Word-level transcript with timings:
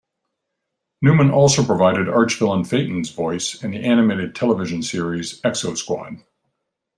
Newman 1.03 1.29
also 1.29 1.63
provided 1.63 2.09
arch-villain 2.09 2.63
Phaeton's 2.63 3.11
voice 3.11 3.63
in 3.63 3.69
the 3.69 3.85
animated 3.85 4.33
television 4.33 4.81
series 4.81 5.39
"Exosquad". 5.43 6.23